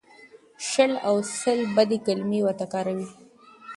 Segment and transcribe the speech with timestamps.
[0.69, 3.07] شل او سل بدې کلمې ورته کاروي.